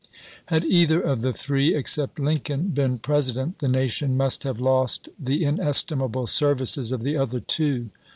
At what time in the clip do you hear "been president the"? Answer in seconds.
2.69-3.67